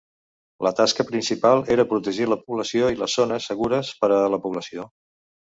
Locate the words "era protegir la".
1.75-2.39